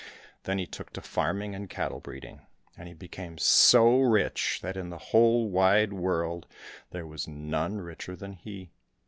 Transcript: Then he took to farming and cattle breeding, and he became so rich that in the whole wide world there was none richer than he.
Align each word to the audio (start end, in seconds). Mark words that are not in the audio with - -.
Then 0.45 0.57
he 0.57 0.65
took 0.65 0.91
to 0.93 1.01
farming 1.03 1.53
and 1.53 1.69
cattle 1.69 1.99
breeding, 1.99 2.41
and 2.75 2.87
he 2.87 2.95
became 2.95 3.37
so 3.37 3.99
rich 3.99 4.59
that 4.63 4.75
in 4.75 4.89
the 4.89 4.97
whole 5.13 5.47
wide 5.47 5.93
world 5.93 6.47
there 6.89 7.05
was 7.05 7.27
none 7.27 7.77
richer 7.77 8.15
than 8.15 8.33
he. 8.33 8.71